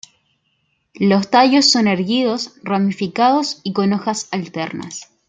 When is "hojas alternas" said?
3.93-5.11